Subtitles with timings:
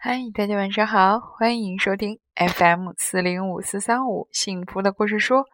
[0.00, 5.44] 嗨，大家晚上好，欢迎收听 FM 四零五四三五幸福的故事书。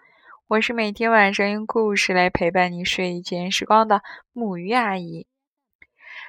[0.49, 4.03] 我是每天晚上用故事来陪伴你睡前时光的
[4.33, 5.27] 木鱼阿姨。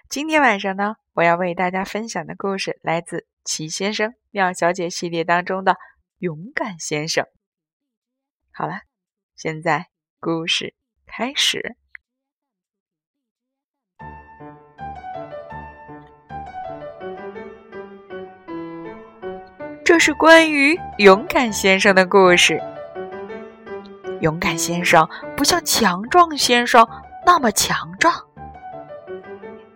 [0.08, 5.74] 今天晚上呢，我要为大家分享的故事来自《奇先生妙小姐》系列当中的
[6.20, 7.26] 《勇敢先生》。
[8.54, 8.80] 好了，
[9.36, 9.88] 现在
[10.22, 10.74] 故事
[11.06, 11.76] 开始。
[19.96, 22.62] 这是关于勇敢先生的故事。
[24.20, 26.86] 勇敢先生不像强壮先生
[27.26, 28.14] 那么强壮，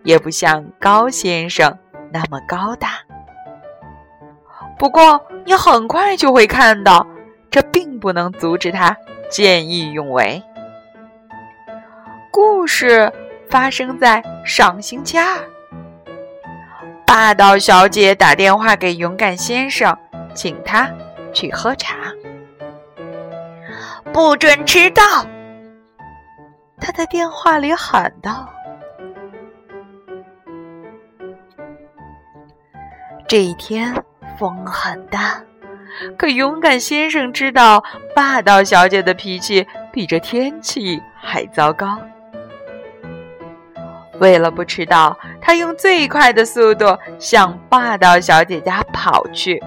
[0.02, 1.74] 也不像高先生
[2.12, 2.98] 那么高大。
[4.78, 7.06] 不过，你很快就会看到，
[7.50, 8.94] 这并不能阻止他
[9.30, 10.42] 见义勇为。
[12.30, 13.10] 故事
[13.48, 15.38] 发生在上星期二。
[17.06, 19.98] 霸道小姐打电话给勇敢先生，
[20.34, 20.90] 请他
[21.32, 21.96] 去喝茶。
[24.12, 25.02] 不准迟到！
[26.80, 28.48] 他在电话里喊道。
[33.28, 33.94] 这一天
[34.36, 35.40] 风很大，
[36.18, 37.84] 可勇敢先生知道
[38.16, 41.96] 霸道小姐的脾气比这天气还糟糕。
[44.18, 49.62] 为了不迟到，他用最快的速度向霸道小姐家跑去。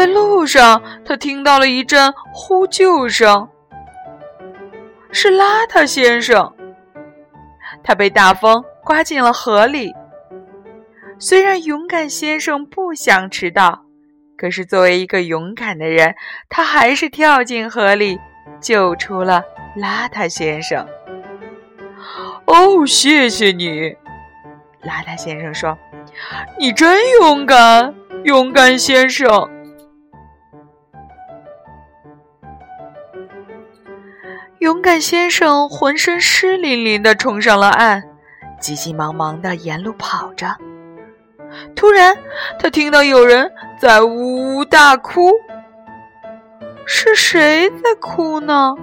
[0.00, 3.50] 在路上，他听到了一阵呼救声，
[5.12, 6.54] 是邋遢先生。
[7.82, 9.92] 他被大风刮进了河里。
[11.18, 13.84] 虽然勇敢先生不想迟到，
[14.38, 16.14] 可是作为一个勇敢的人，
[16.48, 18.18] 他还是跳进河里
[18.58, 19.42] 救出了。
[19.76, 20.86] 邋遢先生，
[22.46, 23.68] 哦，谢谢你，
[24.82, 25.76] 邋遢先生说
[26.58, 29.28] ：“你真勇敢，勇敢先生。”
[34.60, 38.02] 勇敢先生浑身湿淋淋的冲上了岸，
[38.60, 40.54] 急急忙忙的沿路跑着。
[41.74, 42.14] 突然，
[42.58, 43.50] 他听到有人
[43.80, 45.32] 在呜呜大哭。
[46.84, 48.74] 是谁在哭呢？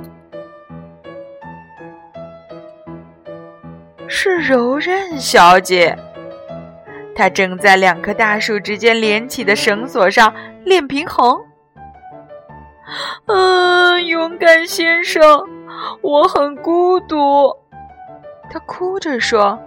[4.08, 5.96] 是柔韧小姐，
[7.14, 10.34] 她正在两棵大树之间连起的绳索上
[10.64, 11.40] 练平衡。
[13.28, 15.46] 嗯，勇敢先生，
[16.02, 17.56] 我很孤独，
[18.50, 19.60] 他哭着说：“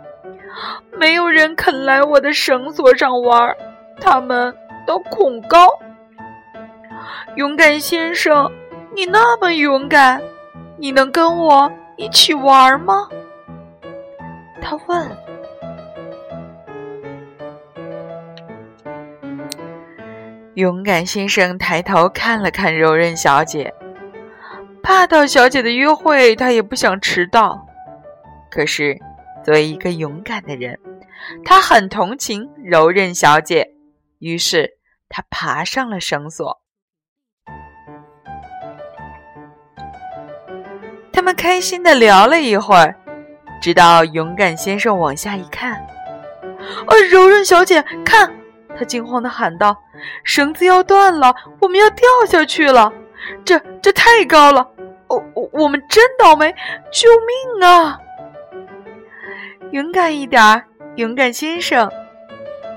[0.99, 3.57] 没有人肯来我的绳索上玩，
[4.01, 4.55] 他们
[4.87, 5.69] 都恐高。”
[7.37, 8.51] 勇敢先生，
[8.95, 10.21] 你那么勇敢，
[10.77, 13.09] 你能跟我一起玩吗？
[14.61, 15.11] 他问
[20.55, 23.73] ：“勇敢先生抬头看了看柔韧小姐，
[24.91, 27.65] 霸道小姐的约会，他也不想迟到。
[28.51, 28.99] 可是，
[29.45, 30.77] 作为一个勇敢的人，
[31.45, 33.71] 他很同情柔韧小姐，
[34.19, 36.61] 于是他爬上了绳索。
[41.13, 42.97] 他们开心的聊了一会儿。”
[43.63, 48.29] 直到勇敢先生往下一看，啊，柔韧小姐，看！
[48.77, 49.77] 他惊慌的喊道
[50.25, 52.93] ：“绳子要断了，我们要掉下去了！
[53.45, 54.67] 这这太高了！
[55.53, 56.55] 我们真倒霉！
[56.93, 58.01] 救命啊！”
[59.73, 60.65] 勇敢一点儿，
[60.97, 61.91] 勇敢先生，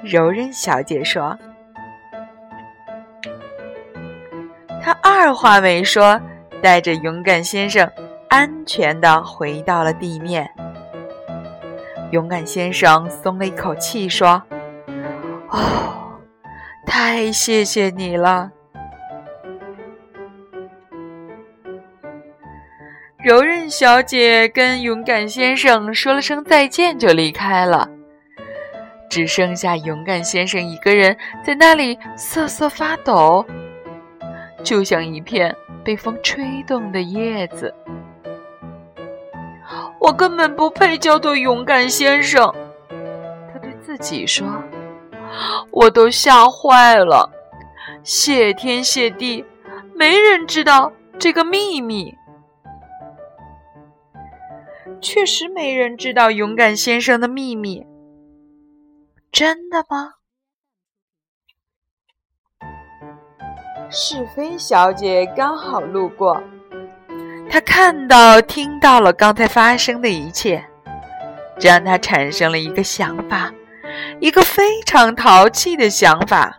[0.03, 1.37] 柔韧小姐说。
[4.81, 6.19] 他二话没说，
[6.61, 7.89] 带着勇敢先生
[8.29, 10.49] 安全的回到了地面。
[12.11, 14.43] 勇敢先生松了一口气，说
[15.49, 16.19] ：“哦，
[16.85, 18.51] 太谢谢你了。”
[23.69, 27.89] 小姐跟勇敢先生说了声再见，就离开了，
[29.09, 33.45] 只剩下勇敢先生一个人在那里瑟瑟发抖，
[34.63, 37.73] 就像一片被风吹动的叶子。
[39.99, 42.53] 我根本不配叫做勇敢先生，
[43.51, 44.45] 他对自己说
[45.71, 47.31] ：“我都吓坏了，
[48.03, 49.43] 谢天谢地，
[49.95, 52.13] 没人知道这个秘密。
[55.03, 57.85] 确实没人知道勇敢先生的秘密，
[59.31, 60.13] 真的吗？”
[63.91, 66.41] 是非小姐刚好路过。
[67.49, 70.65] 她看到、听到了刚才发生的一切，
[71.59, 73.53] 这让她产生了一个想法，
[74.19, 76.57] 一个非常淘气的想法。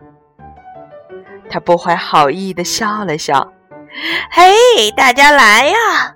[1.49, 3.53] 她不怀好意的笑了笑
[4.31, 6.15] ：“嘿，大家来呀！”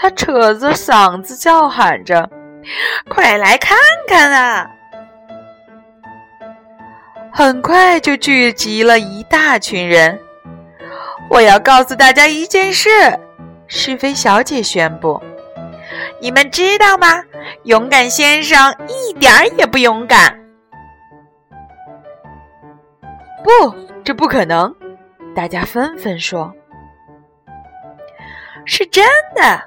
[0.00, 2.26] 他扯着嗓子叫喊着
[3.06, 3.76] ：“快来看
[4.08, 4.66] 看啊！”
[7.30, 10.18] 很快就聚集了一大群人。
[11.28, 12.88] 我要告诉大家一件事，
[13.66, 15.22] 是非小姐宣布
[16.18, 17.22] ：“你们知道吗？
[17.64, 20.34] 勇敢先生一点儿也不勇敢。”
[23.44, 23.50] 不，
[24.02, 24.74] 这不可能！
[25.36, 26.50] 大家纷纷说
[28.64, 29.04] ：“是真
[29.34, 29.62] 的。”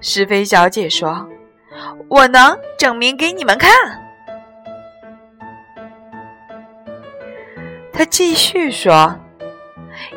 [0.00, 1.28] 是非小姐说
[2.08, 3.70] ：“我能证明给你们看。”
[7.92, 9.18] 他继续说。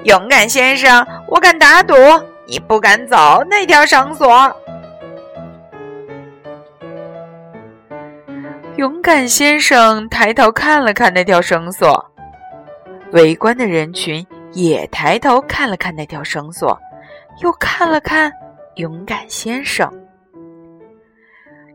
[0.06, 1.96] 勇敢先生，我敢打赌，
[2.46, 4.56] 你不敢走那条绳索。
[8.78, 12.12] 勇敢先生抬头看了看那条绳索，
[13.12, 16.80] 围观的人群也抬头看了看那条绳索，
[17.42, 18.32] 又看了看
[18.76, 19.92] 勇敢先生。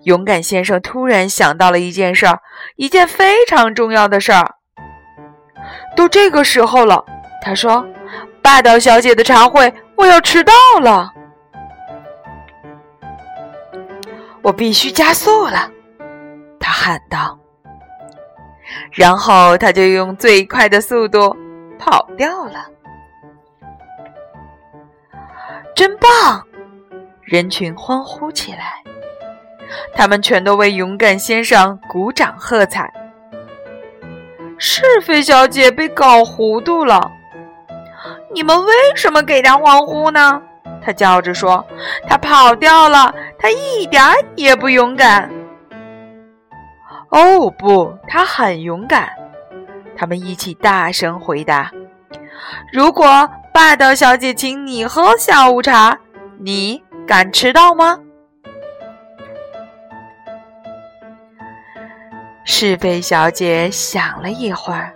[0.04, 2.40] 勇敢先生突然想到了一件事儿，
[2.76, 4.54] 一件非常重要的事儿。
[5.96, 7.04] 都这个时候了，
[7.42, 7.86] 他说。
[8.40, 11.12] 霸道小姐的茶会，我要迟到了，
[14.40, 15.70] 我必须加速了，
[16.58, 17.38] 他喊道。
[18.90, 21.36] 然后他就用最快的速度
[21.78, 22.64] 跑掉了。
[25.74, 26.42] 真棒！
[27.30, 28.82] 人群欢呼起来，
[29.94, 32.90] 他们全都为勇敢先生鼓掌喝彩。
[34.56, 37.12] 是非小姐被搞糊涂了。
[38.32, 40.40] 你们为什么给他欢呼呢？
[40.82, 41.62] 他叫着说
[42.08, 44.02] ：“他跑掉了，他一点
[44.34, 45.30] 也不勇敢。”
[47.12, 49.10] 哦，不，他很勇敢。
[49.94, 51.70] 他们一起大声回答
[52.72, 55.98] ：“如果霸道小姐请你喝下午茶，
[56.38, 57.98] 你敢迟到吗？”
[62.44, 64.92] 是非小姐想了一会儿，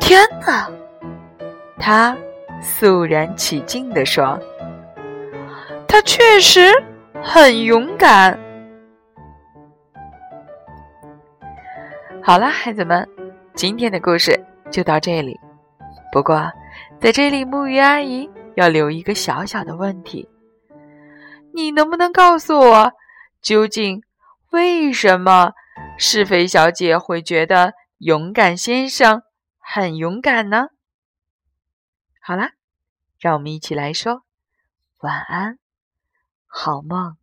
[0.00, 0.70] 天哪！
[1.78, 2.16] 他
[2.62, 4.40] 肃然起敬地说
[5.86, 6.72] ：“他确实
[7.22, 8.36] 很勇敢。”
[12.22, 13.06] 好了，孩子们，
[13.54, 15.38] 今天的故事就到这里。
[16.12, 16.50] 不过，
[17.00, 20.28] 在这里，木鱼阿姨要留一个小小的问题：
[21.54, 22.92] 你能不能告诉我，
[23.40, 24.02] 究竟
[24.50, 25.52] 为什么
[25.98, 29.22] 是非小姐会觉得勇敢先生
[29.58, 30.68] 很勇敢呢？
[32.20, 32.52] 好啦，
[33.20, 34.22] 让我们一起来说
[35.00, 35.58] 晚安，
[36.46, 37.16] 好梦。